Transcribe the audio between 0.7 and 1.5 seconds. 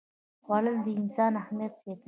د انسان